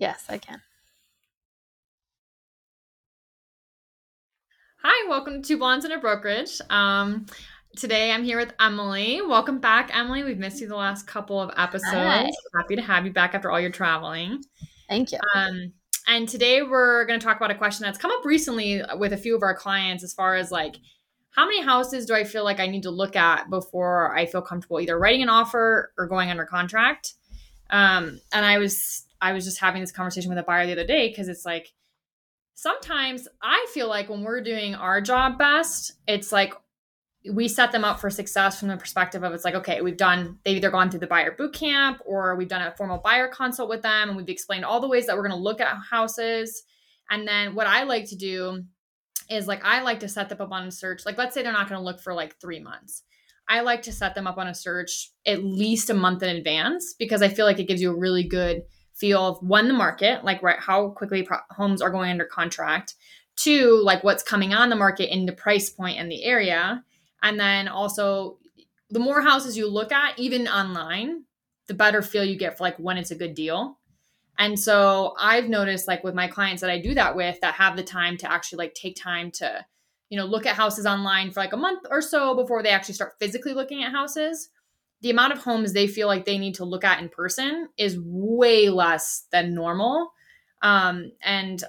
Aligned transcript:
Yes, 0.00 0.24
I 0.30 0.38
can. 0.38 0.62
Hi, 4.82 5.08
welcome 5.10 5.42
to 5.42 5.58
Blondes 5.58 5.84
in 5.84 5.92
a 5.92 5.98
Brokerage. 5.98 6.58
Um, 6.70 7.26
today 7.76 8.10
I'm 8.10 8.24
here 8.24 8.38
with 8.38 8.54
Emily. 8.58 9.20
Welcome 9.20 9.58
back, 9.58 9.94
Emily. 9.94 10.24
We've 10.24 10.38
missed 10.38 10.62
you 10.62 10.68
the 10.68 10.74
last 10.74 11.06
couple 11.06 11.38
of 11.38 11.50
episodes. 11.54 11.92
Hi. 11.92 12.30
Happy 12.56 12.76
to 12.76 12.82
have 12.82 13.04
you 13.04 13.12
back 13.12 13.34
after 13.34 13.50
all 13.50 13.60
your 13.60 13.68
traveling. 13.68 14.42
Thank 14.88 15.12
you. 15.12 15.18
Um, 15.34 15.74
and 16.06 16.26
today 16.26 16.62
we're 16.62 17.04
going 17.04 17.20
to 17.20 17.24
talk 17.24 17.36
about 17.36 17.50
a 17.50 17.54
question 17.54 17.84
that's 17.84 17.98
come 17.98 18.10
up 18.10 18.24
recently 18.24 18.82
with 18.96 19.12
a 19.12 19.18
few 19.18 19.36
of 19.36 19.42
our 19.42 19.54
clients 19.54 20.02
as 20.02 20.14
far 20.14 20.34
as 20.34 20.50
like, 20.50 20.76
how 21.32 21.44
many 21.44 21.62
houses 21.62 22.06
do 22.06 22.14
I 22.14 22.24
feel 22.24 22.42
like 22.42 22.58
I 22.58 22.68
need 22.68 22.84
to 22.84 22.90
look 22.90 23.16
at 23.16 23.50
before 23.50 24.16
I 24.16 24.24
feel 24.24 24.40
comfortable 24.40 24.80
either 24.80 24.98
writing 24.98 25.20
an 25.20 25.28
offer 25.28 25.92
or 25.98 26.06
going 26.06 26.30
under 26.30 26.46
contract? 26.46 27.12
Um, 27.68 28.18
and 28.32 28.46
I 28.46 28.56
was 28.56 29.04
I 29.20 29.32
was 29.32 29.44
just 29.44 29.60
having 29.60 29.80
this 29.80 29.92
conversation 29.92 30.30
with 30.30 30.38
a 30.38 30.42
buyer 30.42 30.66
the 30.66 30.72
other 30.72 30.86
day 30.86 31.08
because 31.08 31.28
it's 31.28 31.44
like 31.44 31.72
sometimes 32.54 33.28
I 33.42 33.66
feel 33.72 33.88
like 33.88 34.08
when 34.08 34.22
we're 34.22 34.42
doing 34.42 34.74
our 34.74 35.00
job 35.00 35.38
best, 35.38 35.92
it's 36.06 36.32
like 36.32 36.54
we 37.30 37.48
set 37.48 37.72
them 37.72 37.84
up 37.84 38.00
for 38.00 38.08
success 38.08 38.58
from 38.58 38.68
the 38.68 38.76
perspective 38.76 39.22
of 39.22 39.32
it's 39.32 39.44
like, 39.44 39.54
okay, 39.54 39.82
we've 39.82 39.96
done, 39.96 40.38
they've 40.44 40.56
either 40.56 40.70
gone 40.70 40.90
through 40.90 41.00
the 41.00 41.06
buyer 41.06 41.34
boot 41.36 41.52
camp 41.52 42.00
or 42.06 42.34
we've 42.34 42.48
done 42.48 42.62
a 42.62 42.74
formal 42.76 42.98
buyer 42.98 43.28
consult 43.28 43.68
with 43.68 43.82
them 43.82 44.08
and 44.08 44.16
we've 44.16 44.28
explained 44.28 44.64
all 44.64 44.80
the 44.80 44.88
ways 44.88 45.06
that 45.06 45.16
we're 45.16 45.26
going 45.26 45.36
to 45.38 45.42
look 45.42 45.60
at 45.60 45.76
houses. 45.90 46.62
And 47.10 47.28
then 47.28 47.54
what 47.54 47.66
I 47.66 47.82
like 47.82 48.08
to 48.08 48.16
do 48.16 48.64
is 49.28 49.46
like, 49.46 49.64
I 49.64 49.82
like 49.82 50.00
to 50.00 50.08
set 50.08 50.30
them 50.30 50.40
up 50.40 50.50
on 50.50 50.66
a 50.66 50.70
search. 50.70 51.04
Like, 51.04 51.18
let's 51.18 51.34
say 51.34 51.42
they're 51.42 51.52
not 51.52 51.68
going 51.68 51.78
to 51.78 51.84
look 51.84 52.00
for 52.00 52.14
like 52.14 52.40
three 52.40 52.60
months. 52.60 53.02
I 53.48 53.60
like 53.60 53.82
to 53.82 53.92
set 53.92 54.14
them 54.14 54.26
up 54.26 54.38
on 54.38 54.46
a 54.46 54.54
search 54.54 55.10
at 55.26 55.44
least 55.44 55.90
a 55.90 55.94
month 55.94 56.22
in 56.22 56.34
advance 56.34 56.94
because 56.98 57.20
I 57.20 57.28
feel 57.28 57.46
like 57.46 57.58
it 57.58 57.68
gives 57.68 57.82
you 57.82 57.90
a 57.90 57.98
really 57.98 58.22
good 58.22 58.62
feel 59.00 59.26
of 59.26 59.42
one, 59.42 59.66
the 59.66 59.74
market, 59.74 60.24
like 60.24 60.42
right, 60.42 60.60
how 60.60 60.90
quickly 60.90 61.22
pro- 61.22 61.38
homes 61.50 61.80
are 61.82 61.90
going 61.90 62.10
under 62.10 62.26
contract, 62.26 62.94
two, 63.36 63.80
like 63.82 64.04
what's 64.04 64.22
coming 64.22 64.52
on 64.52 64.68
the 64.68 64.76
market 64.76 65.12
in 65.12 65.26
the 65.26 65.32
price 65.32 65.70
point 65.70 65.98
and 65.98 66.12
the 66.12 66.24
area 66.24 66.84
and 67.22 67.38
then 67.38 67.68
also, 67.68 68.38
the 68.88 68.98
more 68.98 69.20
houses 69.20 69.56
you 69.56 69.68
look 69.68 69.92
at, 69.92 70.18
even 70.18 70.48
online, 70.48 71.24
the 71.68 71.74
better 71.74 72.02
feel 72.02 72.24
you 72.24 72.36
get 72.36 72.56
for 72.56 72.64
like 72.64 72.76
when 72.78 72.96
it's 72.96 73.10
a 73.10 73.16
good 73.16 73.34
deal. 73.34 73.78
And 74.38 74.58
so 74.58 75.14
I've 75.18 75.48
noticed 75.48 75.86
like 75.86 76.02
with 76.02 76.14
my 76.14 76.26
clients 76.26 76.62
that 76.62 76.70
I 76.70 76.80
do 76.80 76.94
that 76.94 77.14
with 77.14 77.38
that 77.40 77.54
have 77.54 77.76
the 77.76 77.82
time 77.82 78.16
to 78.18 78.32
actually 78.32 78.58
like 78.58 78.74
take 78.74 78.96
time 78.96 79.30
to, 79.32 79.64
you 80.08 80.18
know, 80.18 80.24
look 80.24 80.46
at 80.46 80.56
houses 80.56 80.86
online 80.86 81.30
for 81.30 81.40
like 81.40 81.52
a 81.52 81.58
month 81.58 81.86
or 81.90 82.00
so 82.00 82.34
before 82.34 82.62
they 82.62 82.70
actually 82.70 82.94
start 82.94 83.14
physically 83.20 83.52
looking 83.52 83.84
at 83.84 83.92
houses. 83.92 84.48
The 85.02 85.10
amount 85.10 85.32
of 85.32 85.38
homes 85.38 85.72
they 85.72 85.86
feel 85.86 86.06
like 86.06 86.24
they 86.24 86.38
need 86.38 86.56
to 86.56 86.64
look 86.64 86.84
at 86.84 87.00
in 87.00 87.08
person 87.08 87.68
is 87.76 87.98
way 87.98 88.68
less 88.68 89.24
than 89.32 89.54
normal. 89.54 90.12
Um, 90.62 91.12
and 91.22 91.62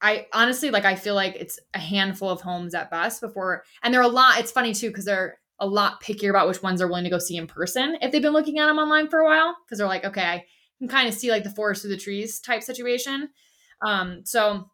I 0.00 0.26
honestly 0.32 0.70
like 0.70 0.84
I 0.84 0.94
feel 0.94 1.14
like 1.14 1.36
it's 1.36 1.58
a 1.74 1.78
handful 1.78 2.28
of 2.28 2.40
homes 2.40 2.74
at 2.74 2.90
best 2.90 3.20
before 3.20 3.64
and 3.82 3.92
they're 3.92 4.02
a 4.02 4.08
lot 4.08 4.38
it's 4.38 4.52
funny 4.52 4.74
too 4.74 4.88
because 4.88 5.04
they're 5.04 5.38
a 5.58 5.66
lot 5.66 6.02
pickier 6.02 6.30
about 6.30 6.48
which 6.48 6.62
ones 6.62 6.78
they're 6.78 6.88
willing 6.88 7.04
to 7.04 7.10
go 7.10 7.18
see 7.18 7.36
in 7.36 7.46
person 7.46 7.96
if 8.02 8.12
they've 8.12 8.22
been 8.22 8.32
looking 8.32 8.58
at 8.58 8.66
them 8.66 8.78
online 8.78 9.08
for 9.08 9.20
a 9.20 9.24
while 9.24 9.56
because 9.64 9.78
they're 9.78 9.86
like 9.86 10.04
okay 10.04 10.22
I 10.22 10.44
can 10.78 10.88
kind 10.88 11.08
of 11.08 11.14
see 11.14 11.30
like 11.30 11.44
the 11.44 11.50
forest 11.50 11.82
through 11.82 11.92
the 11.92 11.96
trees 11.96 12.40
type 12.40 12.62
situation 12.62 13.30
um 13.84 14.20
so 14.24 14.70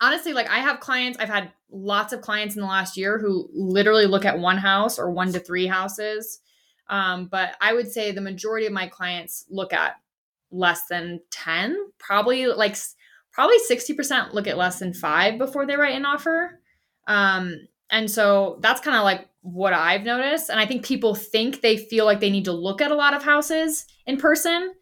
honestly 0.00 0.34
like 0.34 0.50
I 0.50 0.58
have 0.58 0.80
clients 0.80 1.18
I've 1.18 1.30
had 1.30 1.50
lots 1.70 2.12
of 2.12 2.20
clients 2.20 2.54
in 2.54 2.60
the 2.60 2.68
last 2.68 2.96
year 2.96 3.18
who 3.18 3.48
literally 3.54 4.06
look 4.06 4.26
at 4.26 4.38
one 4.38 4.58
house 4.58 4.98
or 4.98 5.10
one 5.10 5.32
to 5.32 5.40
three 5.40 5.66
houses 5.66 6.40
um 6.88 7.26
but 7.26 7.54
I 7.60 7.72
would 7.72 7.90
say 7.90 8.12
the 8.12 8.20
majority 8.20 8.66
of 8.66 8.72
my 8.72 8.86
clients 8.86 9.44
look 9.50 9.72
at 9.72 9.96
less 10.50 10.86
than 10.86 11.20
10 11.30 11.76
probably 11.98 12.46
like 12.46 12.76
probably 13.32 13.58
60% 13.70 14.32
look 14.32 14.46
at 14.46 14.56
less 14.56 14.80
than 14.80 14.92
five 14.92 15.38
before 15.38 15.64
they 15.64 15.76
write 15.76 15.94
an 15.94 16.04
offer. 16.04 16.60
Um, 17.06 17.68
and 17.88 18.10
so 18.10 18.58
that's 18.60 18.80
kind 18.80 18.96
of 18.96 19.04
like 19.04 19.28
what 19.42 19.72
I've 19.72 20.02
noticed. 20.02 20.50
And 20.50 20.58
I 20.58 20.66
think 20.66 20.84
people 20.84 21.14
think 21.14 21.60
they 21.60 21.76
feel 21.76 22.04
like 22.04 22.18
they 22.18 22.30
need 22.30 22.46
to 22.46 22.52
look 22.52 22.82
at 22.82 22.90
a 22.90 22.96
lot 22.96 23.14
of 23.14 23.22
houses 23.22 23.86
in 24.06 24.16
person 24.16 24.74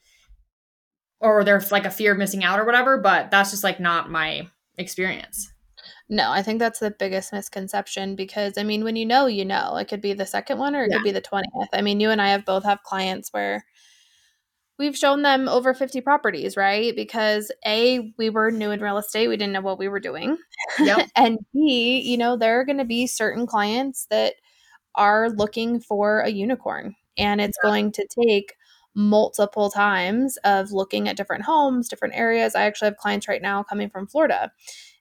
or 1.21 1.45
there's 1.45 1.71
like 1.71 1.85
a 1.85 1.91
fear 1.91 2.13
of 2.13 2.19
missing 2.19 2.45
out 2.45 2.59
or 2.59 2.65
whatever, 2.65 2.99
but 2.99 3.31
that's 3.31 3.51
just 3.51 3.63
like 3.63 3.79
not 3.79 4.11
my 4.11 4.49
experience. 4.79 5.53
No, 6.09 6.31
I 6.31 6.43
think 6.43 6.61
that's 6.61 6.79
the 6.79 6.93
biggest 6.93 7.33
misconception 7.33 8.15
because 8.15 8.57
I 8.57 8.63
mean, 8.63 8.85
when 8.85 8.95
you 8.95 9.05
know, 9.05 9.27
you 9.27 9.45
know, 9.45 9.77
it 9.77 9.89
could 9.89 10.01
be 10.01 10.13
the 10.13 10.27
second 10.27 10.59
one 10.59 10.77
or 10.77 10.85
it 10.85 10.91
yeah. 10.91 10.99
could 10.99 11.05
be 11.05 11.11
the 11.11 11.21
20th. 11.21 11.69
I 11.73 11.83
mean, 11.83 11.99
you 11.99 12.11
and 12.11 12.23
I 12.23 12.29
have 12.29 12.45
both 12.45 12.65
have 12.65 12.83
clients 12.85 13.31
where 13.33 13.65
we've 14.79 14.97
shown 14.97 15.23
them 15.23 15.49
over 15.49 15.75
50 15.75 16.01
properties, 16.03 16.57
right? 16.57 16.95
Because 16.95 17.51
A, 17.67 18.13
we 18.19 18.31
were 18.31 18.51
new 18.51 18.71
in 18.71 18.81
real 18.81 18.99
estate, 18.99 19.29
we 19.29 19.37
didn't 19.37 19.53
know 19.53 19.61
what 19.61 19.79
we 19.79 19.89
were 19.89 20.01
doing. 20.01 20.37
Yep. 20.79 21.09
and 21.17 21.39
B, 21.53 22.01
you 22.05 22.17
know, 22.17 22.37
there 22.37 22.61
are 22.61 22.65
going 22.65 22.79
to 22.79 22.85
be 22.85 23.07
certain 23.07 23.47
clients 23.47 24.07
that 24.11 24.35
are 24.95 25.31
looking 25.31 25.81
for 25.81 26.21
a 26.21 26.31
unicorn, 26.31 26.95
and 27.19 27.41
it's 27.41 27.59
yeah. 27.63 27.69
going 27.69 27.93
to 27.93 28.07
take 28.25 28.55
multiple 28.95 29.71
times 29.71 30.39
of 30.39 30.73
looking 30.73 31.09
at 31.09 31.17
different 31.17 31.45
homes, 31.45 31.89
different 31.89 32.15
areas. 32.15 32.55
I 32.55 32.63
actually 32.63 32.87
have 32.87 32.97
clients 32.97 33.29
right 33.29 33.43
now 33.43 33.63
coming 33.63 33.91
from 33.91 34.07
Florida. 34.07 34.53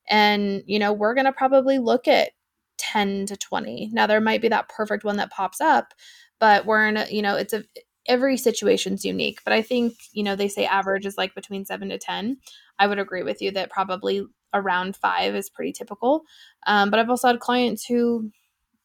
And, 0.09 0.63
you 0.66 0.79
know, 0.79 0.93
we're 0.93 1.13
going 1.13 1.25
to 1.25 1.33
probably 1.33 1.79
look 1.79 2.07
at 2.07 2.31
10 2.77 3.25
to 3.27 3.38
20. 3.38 3.91
Now 3.93 4.07
there 4.07 4.21
might 4.21 4.41
be 4.41 4.49
that 4.49 4.69
perfect 4.69 5.03
one 5.03 5.17
that 5.17 5.31
pops 5.31 5.61
up, 5.61 5.93
but 6.39 6.66
we're 6.66 6.88
in 6.88 6.97
a, 6.97 7.07
you 7.09 7.21
know, 7.21 7.35
it's 7.35 7.53
a 7.53 7.63
every 8.07 8.38
situation's 8.38 9.03
unique, 9.03 9.39
but 9.43 9.53
I 9.53 9.61
think, 9.61 9.95
you 10.11 10.23
know, 10.23 10.35
they 10.35 10.47
say 10.47 10.66
average 10.66 11.05
is 11.05 11.17
like 11.17 11.33
between 11.33 11.66
seven 11.66 11.89
to 11.89 11.97
10. 11.97 12.38
I 12.77 12.88
would 12.88 12.99
agree 12.99 13.23
with 13.23 13.41
you 13.41 13.51
that 13.51 13.71
probably 13.71 14.23
around 14.53 14.95
five 14.95 15.35
is 15.35 15.49
pretty 15.49 15.71
typical. 15.71 16.23
Um, 16.67 16.91
but 16.91 16.99
I've 16.99 17.09
also 17.09 17.29
had 17.29 17.39
clients 17.39 17.85
who 17.85 18.31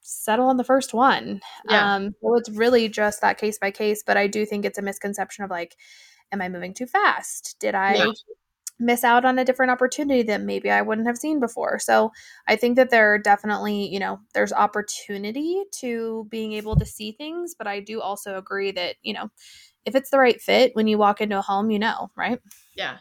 settle 0.00 0.46
on 0.46 0.56
the 0.56 0.64
first 0.64 0.94
one. 0.94 1.40
Yeah. 1.68 1.96
Um, 1.96 2.14
so 2.22 2.34
it's 2.36 2.50
really 2.50 2.88
just 2.88 3.20
that 3.20 3.38
case 3.38 3.58
by 3.58 3.70
case, 3.70 4.02
but 4.06 4.16
I 4.16 4.26
do 4.26 4.46
think 4.46 4.64
it's 4.64 4.78
a 4.78 4.82
misconception 4.82 5.44
of 5.44 5.50
like, 5.50 5.76
am 6.32 6.40
I 6.40 6.48
moving 6.48 6.72
too 6.72 6.86
fast? 6.86 7.56
Did 7.60 7.74
I 7.74 7.96
yeah 7.96 8.12
miss 8.80 9.04
out 9.04 9.24
on 9.24 9.38
a 9.38 9.44
different 9.44 9.70
opportunity 9.70 10.22
that 10.22 10.40
maybe 10.40 10.70
I 10.70 10.82
wouldn't 10.82 11.06
have 11.06 11.18
seen 11.18 11.38
before. 11.38 11.78
So 11.78 12.10
I 12.48 12.56
think 12.56 12.76
that 12.76 12.90
there 12.90 13.14
are 13.14 13.18
definitely, 13.18 13.86
you 13.88 14.00
know, 14.00 14.18
there's 14.34 14.52
opportunity 14.52 15.62
to 15.80 16.26
being 16.30 16.54
able 16.54 16.76
to 16.76 16.86
see 16.86 17.12
things, 17.12 17.54
but 17.56 17.66
I 17.66 17.80
do 17.80 18.00
also 18.00 18.36
agree 18.36 18.72
that, 18.72 18.96
you 19.02 19.12
know, 19.12 19.28
if 19.84 19.94
it's 19.94 20.10
the 20.10 20.18
right 20.18 20.40
fit 20.40 20.74
when 20.74 20.86
you 20.86 20.98
walk 20.98 21.20
into 21.20 21.38
a 21.38 21.42
home, 21.42 21.70
you 21.70 21.78
know, 21.78 22.10
right? 22.16 22.40
Yeah. 22.74 22.96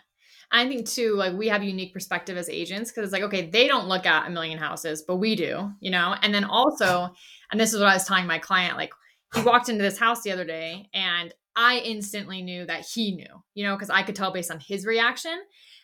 I 0.51 0.67
think 0.67 0.87
too, 0.87 1.15
like 1.15 1.33
we 1.33 1.47
have 1.47 1.63
unique 1.63 1.93
perspective 1.93 2.35
as 2.35 2.49
agents 2.49 2.91
because 2.91 3.03
it's 3.03 3.13
like, 3.13 3.23
okay, 3.23 3.49
they 3.49 3.67
don't 3.67 3.87
look 3.87 4.05
at 4.05 4.27
a 4.27 4.31
million 4.31 4.57
houses, 4.57 5.03
but 5.07 5.17
we 5.17 5.35
do, 5.35 5.71
you 5.79 5.91
know? 5.91 6.15
And 6.21 6.33
then 6.33 6.43
also, 6.43 7.13
and 7.51 7.59
this 7.59 7.73
is 7.73 7.79
what 7.79 7.87
I 7.87 7.93
was 7.93 8.05
telling 8.05 8.25
my 8.25 8.39
client, 8.39 8.75
like 8.75 8.91
he 9.35 9.43
walked 9.43 9.69
into 9.69 9.83
this 9.83 9.99
house 9.99 10.23
the 10.23 10.31
other 10.31 10.45
day 10.45 10.89
and 10.93 11.33
I 11.61 11.79
instantly 11.79 12.41
knew 12.41 12.65
that 12.67 12.87
he 12.87 13.13
knew, 13.13 13.43
you 13.53 13.65
know, 13.65 13.75
because 13.75 13.89
I 13.89 14.01
could 14.03 14.15
tell 14.15 14.31
based 14.31 14.49
on 14.49 14.61
his 14.61 14.85
reaction. 14.85 15.37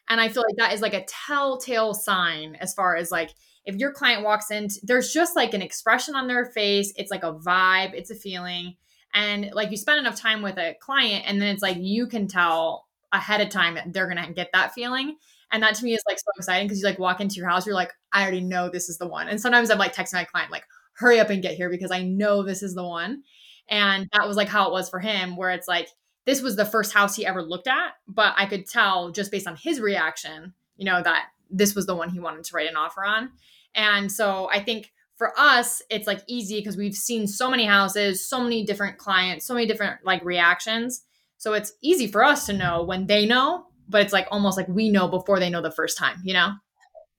And 0.08 0.22
I 0.22 0.30
feel 0.30 0.41
like 0.47 0.56
that 0.56 0.74
is 0.74 0.80
like 0.80 0.94
a 0.94 1.03
telltale 1.03 1.94
sign 1.94 2.56
as 2.62 2.74
far 2.74 2.96
as 2.96 3.12
like 3.12 3.31
if 3.66 3.75
your 3.75 3.91
client 3.91 4.24
walks 4.24 4.52
in, 4.52 4.69
there's 4.84 5.12
just 5.12 5.35
like 5.35 5.53
an 5.53 5.62
expression 5.62 6.16
on 6.16 6.28
their 6.28 6.46
face. 6.46 6.94
It's 6.96 7.12
like 7.12 7.24
a 7.24 7.34
vibe, 7.34 7.94
it's 7.94 8.09
a 8.09 8.16
feeling. 8.16 8.78
And 9.14 9.50
like 9.52 9.69
you 9.69 9.75
spend 9.75 10.00
enough 10.00 10.16
time 10.16 10.41
with 10.41 10.58
a 10.58 10.75
client, 10.80 11.25
and 11.28 11.41
then 11.41 11.50
it's 11.50 11.62
like 11.62 11.78
you 11.78 12.08
can 12.08 12.28
tell 12.30 12.85
ahead 13.12 13.41
of 13.41 13.50
time 13.50 13.75
that 13.75 13.91
they're 13.91 14.08
gonna 14.08 14.31
get 14.31 14.52
that 14.53 14.74
feeling. 14.74 15.18
And 15.52 15.62
that 15.62 15.75
to 15.75 15.84
me 15.84 15.94
is 15.94 16.03
like 16.08 16.19
so 16.19 16.31
exciting 16.38 16.68
because 16.68 16.80
you 16.80 16.85
like 16.85 17.00
walk 17.00 17.19
into 17.19 17.35
your 17.35 17.50
house, 17.50 17.66
you're 17.66 17.75
like, 17.75 17.91
I 18.14 18.22
already 18.22 18.41
know 18.41 18.69
this 18.69 18.88
is 18.88 18.97
the 18.97 19.08
one. 19.08 19.28
And 19.28 19.41
sometimes 19.41 19.69
I'm 19.69 19.78
like 19.78 19.94
texting 19.94 20.14
my 20.14 20.24
client, 20.24 20.52
like, 20.52 20.64
hurry 20.94 21.19
up 21.19 21.30
and 21.30 21.41
get 21.41 21.56
here 21.56 21.69
because 21.69 21.91
I 21.91 22.03
know 22.03 22.44
this 22.44 22.64
is 22.64 22.75
the 22.75 22.88
one. 22.88 23.24
And 23.70 24.09
that 24.14 24.28
was 24.28 24.38
like 24.38 24.50
how 24.50 24.68
it 24.68 24.72
was 24.72 24.90
for 24.90 25.00
him, 25.00 25.36
where 25.36 25.52
it's 25.52 25.68
like 25.68 25.90
this 26.26 26.42
was 26.42 26.56
the 26.56 26.66
first 26.66 26.94
house 26.94 27.16
he 27.16 27.26
ever 27.26 27.42
looked 27.42 27.68
at, 27.68 27.94
but 28.08 28.34
I 28.38 28.46
could 28.46 28.68
tell 28.68 29.12
just 29.12 29.31
based 29.31 29.48
on 29.48 29.56
his 29.56 29.80
reaction, 29.80 30.53
you 30.76 30.85
know, 30.85 31.02
that 31.02 31.28
this 31.50 31.76
was 31.76 31.85
the 31.85 31.96
one 31.96 32.09
he 32.09 32.20
wanted 32.20 32.44
to 32.44 32.56
write 32.56 32.70
an 32.70 32.76
offer 32.76 33.06
on. 33.06 33.32
And 33.76 34.12
so 34.12 34.50
I 34.52 34.59
think 34.64 34.91
for 35.17 35.38
us, 35.40 35.82
it's 35.90 36.08
like 36.08 36.22
easy 36.28 36.59
because 36.59 36.78
we've 36.78 36.96
seen 36.96 37.28
so 37.28 37.50
many 37.50 37.66
houses, 37.66 38.28
so 38.28 38.41
many 38.41 38.66
different 38.66 38.97
clients, 38.97 39.46
so 39.46 39.53
many 39.53 39.66
different 39.66 40.03
like 40.03 40.23
reactions. 40.26 41.03
So 41.38 41.53
it's 41.53 41.73
easy 41.82 42.08
for 42.08 42.23
us 42.23 42.46
to 42.47 42.53
know 42.53 42.84
when 42.84 43.08
they 43.08 43.26
know, 43.26 43.66
but 43.88 44.02
it's 44.02 44.14
like 44.14 44.28
almost 44.32 44.58
like 44.58 44.67
we 44.67 44.90
know 44.90 45.08
before 45.08 45.40
they 45.40 45.50
know 45.50 45.62
the 45.62 45.72
first 45.72 45.97
time, 45.97 46.17
you 46.23 46.34
know? 46.34 46.53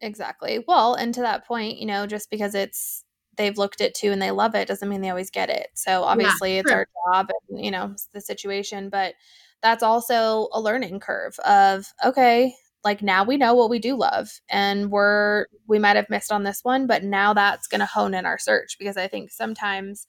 Exactly. 0.01 0.63
Well, 0.67 0.95
and 0.95 1.15
to 1.15 1.21
that 1.23 1.47
point, 1.47 1.79
you 1.79 1.87
know, 1.87 2.07
just 2.07 2.29
because 2.29 2.55
it's 2.55 3.05
they've 3.37 3.59
looked 3.59 3.81
at 3.81 3.89
it 3.89 3.95
too 3.95 4.13
and 4.13 4.21
they 4.21 4.31
love 4.31 4.55
it 4.55 4.69
doesn't 4.69 4.89
mean 4.89 5.01
they 5.01 5.11
always 5.11 5.31
get 5.31 5.51
it. 5.51 5.69
So 5.75 6.03
obviously 6.03 6.55
yeah, 6.55 6.61
it's 6.61 6.73
our 6.73 6.87
job 7.13 7.31
and 7.49 7.65
you 7.65 7.71
know 7.71 7.95
the 8.13 8.21
situation, 8.21 8.89
but 8.89 9.15
that's 9.63 9.83
also 9.83 10.49
a 10.53 10.61
learning 10.61 11.01
curve 11.01 11.39
of 11.41 11.93
okay, 12.05 12.55
like 12.85 13.03
now 13.03 13.25
we 13.25 13.37
know 13.37 13.55
what 13.55 13.71
we 13.71 13.79
do 13.79 13.97
love 13.97 14.41
and 14.49 14.91
we're 14.91 15.47
we 15.67 15.79
might 15.79 15.97
have 15.97 16.11
missed 16.11 16.33
on 16.33 16.45
this 16.45 16.61
one, 16.63 16.87
but 16.87 17.03
now 17.03 17.35
that's 17.35 17.67
going 17.67 17.81
to 17.81 17.87
hone 17.87 18.15
in 18.15 18.27
our 18.27 18.39
search 18.39 18.77
because 18.79 18.97
I 18.97 19.09
think 19.09 19.31
sometimes 19.31 20.07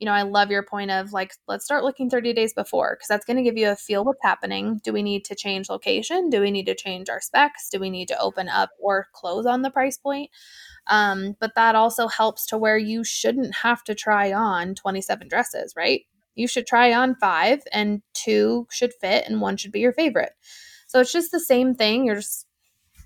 you 0.00 0.06
know, 0.06 0.12
I 0.12 0.22
love 0.22 0.50
your 0.50 0.62
point 0.62 0.90
of 0.90 1.12
like, 1.12 1.34
let's 1.46 1.64
start 1.64 1.84
looking 1.84 2.08
30 2.08 2.32
days 2.32 2.54
before 2.54 2.96
because 2.96 3.06
that's 3.06 3.26
going 3.26 3.36
to 3.36 3.42
give 3.42 3.58
you 3.58 3.68
a 3.68 3.76
feel 3.76 4.02
what's 4.02 4.22
happening. 4.22 4.80
Do 4.82 4.94
we 4.94 5.02
need 5.02 5.26
to 5.26 5.34
change 5.34 5.68
location? 5.68 6.30
Do 6.30 6.40
we 6.40 6.50
need 6.50 6.64
to 6.66 6.74
change 6.74 7.10
our 7.10 7.20
specs? 7.20 7.68
Do 7.68 7.78
we 7.78 7.90
need 7.90 8.08
to 8.08 8.18
open 8.18 8.48
up 8.48 8.70
or 8.80 9.08
close 9.12 9.44
on 9.44 9.60
the 9.60 9.70
price 9.70 9.98
point? 9.98 10.30
Um, 10.86 11.36
but 11.38 11.54
that 11.54 11.74
also 11.74 12.08
helps 12.08 12.46
to 12.46 12.56
where 12.56 12.78
you 12.78 13.04
shouldn't 13.04 13.56
have 13.56 13.84
to 13.84 13.94
try 13.94 14.32
on 14.32 14.74
27 14.74 15.28
dresses, 15.28 15.74
right? 15.76 16.06
You 16.34 16.48
should 16.48 16.66
try 16.66 16.94
on 16.94 17.16
five, 17.16 17.60
and 17.70 18.00
two 18.14 18.66
should 18.70 18.94
fit, 18.94 19.24
and 19.26 19.42
one 19.42 19.58
should 19.58 19.72
be 19.72 19.80
your 19.80 19.92
favorite. 19.92 20.32
So 20.86 21.00
it's 21.00 21.12
just 21.12 21.30
the 21.30 21.40
same 21.40 21.74
thing. 21.74 22.06
You're 22.06 22.16
just 22.16 22.46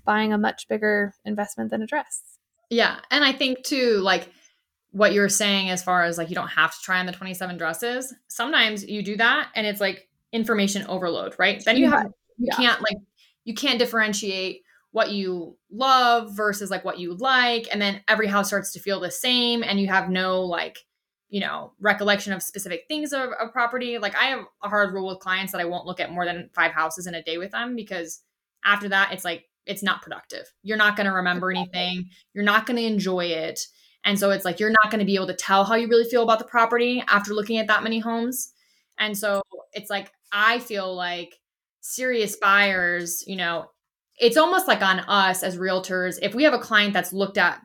buying 0.05 0.31
a 0.31 0.37
much 0.37 0.69
bigger 0.69 1.13
investment 1.25 1.71
than 1.71 1.81
a 1.81 1.87
dress. 1.87 2.21
Yeah. 2.69 2.99
And 3.11 3.25
I 3.25 3.33
think 3.33 3.63
too, 3.63 3.97
like 3.97 4.29
what 4.95 5.11
you're 5.11 5.27
saying 5.27 5.69
as 5.69 5.83
far 5.83 6.03
as 6.03 6.17
like 6.17 6.29
you 6.29 6.35
don't 6.35 6.47
have 6.47 6.71
to 6.71 6.77
try 6.81 7.01
on 7.01 7.05
the 7.05 7.11
27 7.11 7.57
dresses, 7.57 8.13
sometimes 8.29 8.81
you 8.87 9.03
do 9.03 9.17
that 9.17 9.49
and 9.53 9.67
it's 9.67 9.81
like 9.81 10.07
information 10.31 10.85
overload, 10.87 11.35
right? 11.37 11.61
Then 11.65 11.75
you 11.75 11.89
have 11.89 12.05
you 12.37 12.47
yeah. 12.49 12.55
can't 12.55 12.81
like 12.81 12.95
you 13.43 13.53
can't 13.53 13.77
differentiate 13.77 14.61
what 14.91 15.11
you 15.11 15.57
love 15.69 16.33
versus 16.37 16.71
like 16.71 16.85
what 16.85 16.97
you 16.97 17.13
like 17.13 17.67
and 17.73 17.81
then 17.81 18.01
every 18.07 18.27
house 18.27 18.47
starts 18.47 18.71
to 18.71 18.79
feel 18.79 19.01
the 19.01 19.11
same 19.11 19.63
and 19.63 19.81
you 19.81 19.87
have 19.87 20.09
no 20.09 20.43
like 20.43 20.77
you 21.27 21.41
know 21.41 21.73
recollection 21.81 22.31
of 22.31 22.41
specific 22.41 22.85
things 22.87 23.11
of 23.11 23.31
a 23.37 23.49
property. 23.49 23.97
Like 23.97 24.15
i 24.15 24.27
have 24.27 24.45
a 24.63 24.69
hard 24.69 24.93
rule 24.93 25.09
with 25.09 25.19
clients 25.19 25.51
that 25.51 25.59
i 25.59 25.65
won't 25.65 25.85
look 25.85 25.99
at 25.99 26.13
more 26.13 26.23
than 26.23 26.49
five 26.55 26.71
houses 26.71 27.05
in 27.05 27.15
a 27.15 27.21
day 27.21 27.37
with 27.37 27.51
them 27.51 27.75
because 27.75 28.21
after 28.63 28.87
that 28.87 29.11
it's 29.11 29.25
like 29.25 29.43
it's 29.65 29.83
not 29.83 30.01
productive. 30.01 30.45
You're 30.63 30.77
not 30.77 30.95
going 30.95 31.07
to 31.07 31.11
remember 31.11 31.51
anything. 31.51 32.09
You're 32.33 32.45
not 32.45 32.65
going 32.65 32.77
to 32.77 32.83
enjoy 32.83 33.25
it 33.25 33.59
and 34.05 34.17
so 34.17 34.31
it's 34.31 34.45
like 34.45 34.59
you're 34.59 34.69
not 34.69 34.91
going 34.91 34.99
to 34.99 35.05
be 35.05 35.15
able 35.15 35.27
to 35.27 35.33
tell 35.33 35.65
how 35.65 35.75
you 35.75 35.87
really 35.87 36.09
feel 36.09 36.23
about 36.23 36.39
the 36.39 36.45
property 36.45 37.03
after 37.07 37.33
looking 37.33 37.57
at 37.57 37.67
that 37.67 37.83
many 37.83 37.99
homes. 37.99 38.53
And 38.97 39.17
so 39.17 39.41
it's 39.75 39.89
like 39.89 40.11
i 40.31 40.57
feel 40.59 40.95
like 40.95 41.35
serious 41.81 42.35
buyers 42.37 43.23
you 43.27 43.35
know 43.35 43.65
it's 44.17 44.37
almost 44.37 44.67
like 44.67 44.81
on 44.81 45.01
us 45.01 45.43
as 45.43 45.57
realtors 45.57 46.17
if 46.23 46.33
we 46.33 46.43
have 46.43 46.53
a 46.53 46.59
client 46.59 46.93
that's 46.93 47.13
looked 47.13 47.37
at 47.37 47.61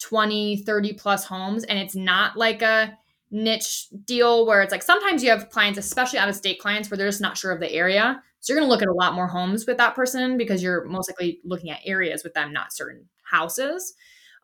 20 0.00 0.62
30 0.64 0.94
plus 0.94 1.24
homes 1.26 1.64
and 1.64 1.78
it's 1.78 1.94
not 1.94 2.36
like 2.36 2.62
a 2.62 2.96
niche 3.30 3.88
deal 4.06 4.46
where 4.46 4.62
it's 4.62 4.72
like 4.72 4.82
sometimes 4.82 5.22
you 5.22 5.30
have 5.30 5.50
clients 5.50 5.78
especially 5.78 6.18
out 6.18 6.28
of 6.28 6.34
state 6.34 6.58
clients 6.58 6.90
where 6.90 6.96
they're 6.96 7.08
just 7.08 7.20
not 7.20 7.38
sure 7.38 7.52
of 7.52 7.60
the 7.60 7.70
area. 7.70 8.20
So 8.40 8.52
you're 8.52 8.60
going 8.60 8.68
to 8.68 8.72
look 8.72 8.82
at 8.82 8.88
a 8.88 8.92
lot 8.92 9.14
more 9.14 9.28
homes 9.28 9.66
with 9.66 9.76
that 9.76 9.94
person 9.94 10.36
because 10.36 10.62
you're 10.62 10.84
most 10.86 11.10
likely 11.10 11.40
looking 11.44 11.70
at 11.70 11.78
areas 11.84 12.24
with 12.24 12.34
them 12.34 12.52
not 12.52 12.72
certain 12.72 13.06
houses 13.22 13.94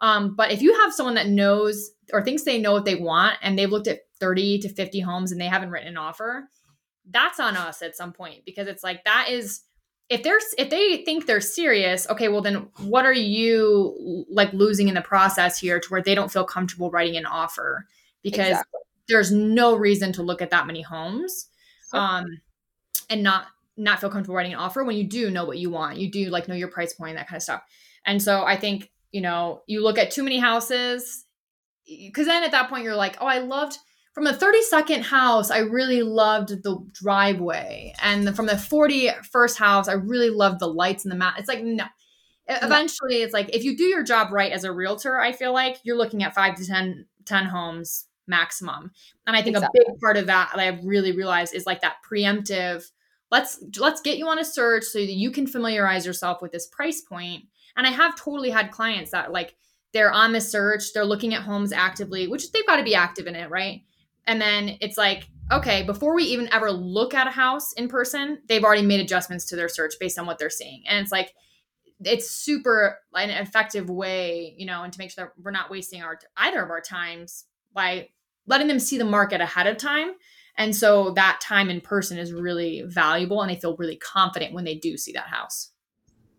um, 0.00 0.34
but 0.36 0.50
if 0.50 0.62
you 0.62 0.78
have 0.80 0.92
someone 0.92 1.14
that 1.14 1.28
knows 1.28 1.90
or 2.12 2.22
thinks 2.22 2.44
they 2.44 2.60
know 2.60 2.72
what 2.72 2.84
they 2.84 2.96
want 2.96 3.38
and 3.42 3.58
they've 3.58 3.70
looked 3.70 3.88
at 3.88 4.00
30 4.20 4.60
to 4.60 4.68
50 4.68 5.00
homes 5.00 5.32
and 5.32 5.40
they 5.40 5.46
haven't 5.46 5.70
written 5.70 5.88
an 5.88 5.96
offer 5.96 6.48
that's 7.10 7.40
on 7.40 7.56
us 7.56 7.82
at 7.82 7.96
some 7.96 8.12
point 8.12 8.44
because 8.44 8.66
it's 8.66 8.82
like 8.82 9.04
that 9.04 9.28
is 9.30 9.60
if 10.08 10.22
they're 10.22 10.40
if 10.58 10.70
they 10.70 11.04
think 11.04 11.26
they're 11.26 11.40
serious 11.40 12.08
okay 12.08 12.28
well 12.28 12.42
then 12.42 12.68
what 12.78 13.04
are 13.04 13.12
you 13.12 14.24
like 14.30 14.52
losing 14.52 14.88
in 14.88 14.94
the 14.94 15.02
process 15.02 15.58
here 15.58 15.80
to 15.80 15.88
where 15.88 16.02
they 16.02 16.14
don't 16.14 16.32
feel 16.32 16.44
comfortable 16.44 16.90
writing 16.90 17.16
an 17.16 17.26
offer? 17.26 17.86
Because 18.22 18.50
exactly. 18.50 18.80
there's 19.08 19.32
no 19.32 19.76
reason 19.76 20.12
to 20.12 20.22
look 20.22 20.42
at 20.42 20.50
that 20.50 20.66
many 20.66 20.82
homes 20.82 21.48
um 21.92 22.26
and 23.08 23.22
not 23.22 23.46
not 23.76 24.00
feel 24.00 24.10
comfortable 24.10 24.34
writing 24.34 24.54
an 24.54 24.58
offer 24.58 24.84
when 24.84 24.96
you 24.96 25.04
do 25.04 25.30
know 25.30 25.44
what 25.44 25.58
you 25.58 25.70
want. 25.70 25.98
You 25.98 26.10
do 26.10 26.30
like 26.30 26.48
know 26.48 26.54
your 26.54 26.68
price 26.68 26.94
point 26.94 27.16
that 27.16 27.28
kind 27.28 27.36
of 27.36 27.42
stuff. 27.42 27.62
And 28.04 28.22
so 28.22 28.44
i 28.44 28.56
think 28.56 28.90
you 29.12 29.20
know 29.20 29.62
you 29.66 29.82
look 29.82 29.98
at 29.98 30.10
too 30.10 30.22
many 30.22 30.38
houses 30.38 31.24
because 31.86 32.26
then 32.26 32.42
at 32.42 32.50
that 32.50 32.68
point 32.68 32.84
you're 32.84 32.96
like 32.96 33.16
oh 33.20 33.26
i 33.26 33.38
loved 33.38 33.78
from 34.16 34.24
the 34.24 34.32
32nd 34.32 35.02
house, 35.02 35.50
I 35.50 35.58
really 35.58 36.02
loved 36.02 36.62
the 36.62 36.82
driveway. 36.90 37.92
And 38.02 38.34
from 38.34 38.46
the 38.46 38.54
41st 38.54 39.58
house, 39.58 39.88
I 39.88 39.92
really 39.92 40.30
loved 40.30 40.58
the 40.58 40.68
lights 40.68 41.04
and 41.04 41.12
the 41.12 41.16
mat. 41.16 41.34
It's 41.36 41.48
like, 41.48 41.62
no. 41.62 41.84
Eventually, 42.48 43.16
it's 43.16 43.34
like 43.34 43.54
if 43.54 43.62
you 43.62 43.76
do 43.76 43.84
your 43.84 44.02
job 44.02 44.32
right 44.32 44.52
as 44.52 44.64
a 44.64 44.72
realtor, 44.72 45.20
I 45.20 45.32
feel 45.32 45.52
like 45.52 45.80
you're 45.82 45.98
looking 45.98 46.22
at 46.22 46.34
five 46.34 46.54
to 46.54 46.66
10, 46.66 47.04
10 47.26 47.44
homes 47.44 48.06
maximum. 48.26 48.90
And 49.26 49.36
I 49.36 49.42
think 49.42 49.56
exactly. 49.56 49.82
a 49.84 49.90
big 49.90 50.00
part 50.00 50.16
of 50.16 50.28
that 50.28 50.52
that 50.54 50.62
I've 50.62 50.82
really 50.82 51.12
realized 51.12 51.54
is 51.54 51.66
like 51.66 51.82
that 51.82 51.96
preemptive 52.10 52.86
let's 53.30 53.62
let's 53.78 54.00
get 54.00 54.18
you 54.18 54.28
on 54.28 54.38
a 54.38 54.44
search 54.44 54.84
so 54.84 54.98
that 54.98 55.12
you 55.12 55.30
can 55.30 55.46
familiarize 55.46 56.06
yourself 56.06 56.40
with 56.40 56.52
this 56.52 56.66
price 56.66 57.00
point. 57.00 57.44
And 57.76 57.86
I 57.86 57.90
have 57.90 58.16
totally 58.16 58.50
had 58.50 58.70
clients 58.70 59.10
that 59.10 59.32
like 59.32 59.54
they're 59.92 60.12
on 60.12 60.32
the 60.32 60.40
search, 60.40 60.92
they're 60.92 61.04
looking 61.04 61.34
at 61.34 61.42
homes 61.42 61.72
actively, 61.72 62.28
which 62.28 62.52
they've 62.52 62.66
got 62.66 62.76
to 62.76 62.82
be 62.82 62.94
active 62.94 63.26
in 63.26 63.34
it, 63.34 63.50
right? 63.50 63.82
And 64.26 64.40
then 64.40 64.76
it's 64.80 64.98
like, 64.98 65.28
okay, 65.52 65.84
before 65.84 66.14
we 66.14 66.24
even 66.24 66.52
ever 66.52 66.70
look 66.70 67.14
at 67.14 67.26
a 67.26 67.30
house 67.30 67.72
in 67.74 67.88
person, 67.88 68.38
they've 68.48 68.64
already 68.64 68.82
made 68.82 69.00
adjustments 69.00 69.46
to 69.46 69.56
their 69.56 69.68
search 69.68 69.94
based 70.00 70.18
on 70.18 70.26
what 70.26 70.38
they're 70.38 70.50
seeing. 70.50 70.82
And 70.88 71.00
it's 71.00 71.12
like, 71.12 71.32
it's 72.04 72.30
super 72.30 72.98
an 73.14 73.30
effective 73.30 73.88
way, 73.88 74.54
you 74.58 74.66
know, 74.66 74.82
and 74.82 74.92
to 74.92 74.98
make 74.98 75.10
sure 75.10 75.24
that 75.24 75.42
we're 75.42 75.50
not 75.50 75.70
wasting 75.70 76.02
our 76.02 76.18
either 76.36 76.62
of 76.62 76.70
our 76.70 76.80
times 76.80 77.44
by 77.72 78.08
letting 78.46 78.66
them 78.66 78.78
see 78.78 78.98
the 78.98 79.04
market 79.04 79.40
ahead 79.40 79.66
of 79.66 79.76
time. 79.76 80.12
And 80.58 80.74
so 80.74 81.10
that 81.12 81.40
time 81.40 81.70
in 81.70 81.80
person 81.80 82.18
is 82.18 82.32
really 82.32 82.82
valuable 82.86 83.40
and 83.42 83.50
they 83.50 83.60
feel 83.60 83.76
really 83.76 83.96
confident 83.96 84.52
when 84.52 84.64
they 84.64 84.74
do 84.74 84.96
see 84.96 85.12
that 85.12 85.28
house. 85.28 85.70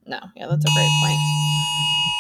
No, 0.07 0.19
yeah, 0.35 0.47
that's 0.47 0.63
a 0.63 0.73
great 0.73 0.91
point. 1.01 1.19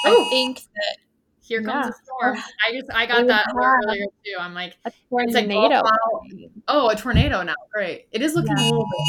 Oh. 0.05 0.25
I 0.25 0.29
think 0.29 0.57
that 0.75 0.97
here 1.41 1.61
comes 1.63 1.85
yeah. 1.85 1.89
a 1.89 1.93
storm. 2.03 2.37
I 2.67 2.73
just 2.73 2.91
I 2.93 3.05
got 3.05 3.27
that 3.27 3.47
earlier 3.55 4.05
too. 4.25 4.35
I'm 4.39 4.53
like 4.53 4.77
a 4.85 4.91
tornado. 5.09 5.81
Like, 5.81 5.85
oh, 5.85 6.21
oh, 6.67 6.89
a 6.89 6.95
tornado 6.95 7.41
now. 7.43 7.55
Great. 7.73 8.07
It 8.11 8.21
is 8.21 8.35
looking 8.35 8.57
yeah. 8.57 8.63
a 8.63 8.65
little 8.65 8.85
bit. 8.85 8.99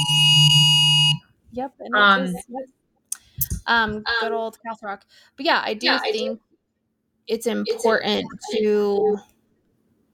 Yep. 1.53 1.73
um, 1.95 2.35
um, 3.67 4.05
good 4.21 4.33
um, 4.33 4.35
old 4.35 4.59
Castle 4.63 4.89
Rock. 4.89 5.05
But 5.37 5.47
yeah, 5.47 5.63
I 5.65 5.75
do 5.75 5.87
yeah, 5.87 5.99
think 5.99 6.15
I 6.15 6.19
do. 6.19 6.41
it's 7.27 7.47
important 7.47 8.27
to 8.53 9.19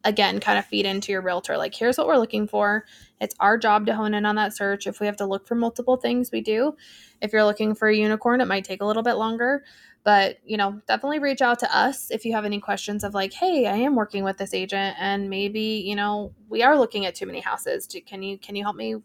again 0.05 0.39
kind 0.39 0.59
of 0.59 0.67
feed 0.67 0.87
into 0.87 1.11
your 1.11 1.23
realtor 1.23 1.57
like 1.57 1.75
here's 1.75 1.99
what 1.99 2.07
we're 2.07 2.19
looking 2.19 2.47
for. 2.47 2.85
It's 3.21 3.35
our 3.41 3.57
job 3.57 3.87
to 3.87 3.95
hone 3.95 4.15
in 4.15 4.27
on 4.27 4.37
that 4.37 4.55
search. 4.55 4.87
If 4.87 5.01
we 5.01 5.07
have 5.07 5.17
to 5.17 5.27
look 5.27 5.47
for 5.47 5.55
multiple 5.55 5.97
things 5.97 6.31
we 6.31 6.41
do. 6.41 6.77
If 7.21 7.33
you're 7.33 7.45
looking 7.45 7.75
for 7.75 7.89
a 7.89 7.97
unicorn 7.97 8.41
it 8.41 8.47
might 8.47 8.65
take 8.65 8.83
a 8.83 8.85
little 8.85 9.03
bit 9.03 9.15
longer. 9.15 9.65
But 10.05 10.39
you 10.45 10.57
know 10.57 10.81
definitely 10.87 11.19
reach 11.19 11.41
out 11.41 11.59
to 11.61 11.77
us 11.77 12.11
if 12.11 12.25
you 12.25 12.35
have 12.35 12.45
any 12.45 12.61
questions 12.61 13.05
of 13.05 13.15
like 13.15 13.33
hey 13.33 13.67
i 13.67 13.77
am 13.77 13.97
working 13.97 14.23
with 14.23 14.37
this 14.37 14.53
agent 14.53 14.97
and 15.01 15.31
maybe 15.31 15.83
you 15.87 15.97
know 15.97 16.35
we 16.49 16.63
are 16.63 16.79
looking 16.79 17.07
at 17.07 17.15
too 17.15 17.27
many 17.27 17.41
houses. 17.41 17.89
Can 18.07 18.23
you 18.23 18.39
can 18.39 18.55
you 18.55 18.65
help 18.65 18.77
me 18.77 18.97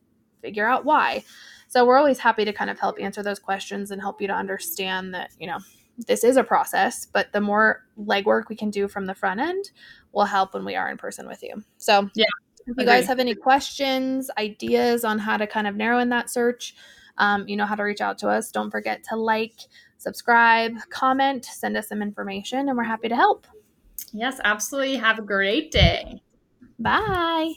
figure 0.42 0.68
out 0.68 0.86
why? 0.86 1.24
So 1.69 1.86
we're 1.86 1.98
always 1.98 2.19
happy 2.19 2.45
to 2.45 2.54
kind 2.54 2.69
of 2.69 2.80
help 2.80 3.00
answer 3.00 3.22
those 3.22 3.40
questions 3.40 3.92
and 3.92 4.02
help 4.02 4.22
you 4.22 4.28
to 4.28 4.34
understand 4.34 5.13
that 5.13 5.31
you 5.40 5.48
know 5.48 5.60
this 6.07 6.24
is 6.24 6.38
a 6.38 6.44
process 6.44 7.06
but 7.06 7.31
the 7.33 7.42
more 7.42 7.83
legwork 8.00 8.44
we 8.50 8.56
can 8.56 8.69
do 8.69 8.88
from 8.88 9.06
the 9.06 9.16
front 9.16 9.40
end 9.40 9.71
will 10.11 10.25
help 10.25 10.54
when 10.54 10.66
we 10.66 10.75
are 10.75 10.89
in 10.89 10.97
person 10.97 11.28
with 11.28 11.44
you 11.44 11.63
so 11.78 12.09
yeah 12.16 12.25
if 12.68 12.75
you 12.78 12.85
guys 12.85 13.07
have 13.07 13.19
any 13.19 13.33
questions 13.33 14.30
ideas 14.37 15.04
on 15.04 15.18
how 15.18 15.37
to 15.37 15.47
kind 15.47 15.68
of 15.68 15.75
narrow 15.75 15.99
in 15.99 16.09
that 16.09 16.30
search 16.30 16.75
um, 17.18 17.47
you 17.47 17.56
know 17.56 17.66
how 17.66 17.75
to 17.75 17.83
reach 17.83 18.01
out 18.01 18.18
to 18.18 18.30
us 18.30 18.51
don't 18.51 18.71
forget 18.71 19.04
to 19.09 19.16
like 19.16 19.54
subscribe, 19.99 20.78
comment, 20.89 21.45
send 21.45 21.78
us 21.78 21.87
some 21.87 22.01
information, 22.01 22.69
and 22.69 22.78
we're 22.78 22.83
happy 22.83 23.09
to 23.09 23.16
help. 23.16 23.45
Yes, 24.11 24.39
absolutely. 24.44 24.95
Have 24.95 25.19
a 25.19 25.21
great 25.21 25.71
day. 25.71 26.23
Bye. 26.80 27.54